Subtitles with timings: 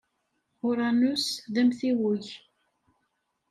[0.67, 2.25] Uranus d amtiweg.